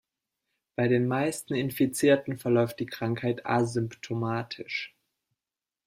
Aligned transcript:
Bei 0.75 0.87
den 0.87 1.07
meisten 1.07 1.53
Infizierten 1.53 2.39
verläuft 2.39 2.79
die 2.79 2.87
Krankheit 2.87 3.45
asymptomatisch. 3.45 4.95